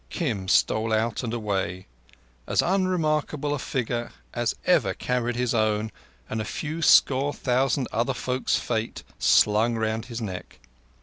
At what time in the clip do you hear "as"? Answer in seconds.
2.47-2.63, 4.33-4.55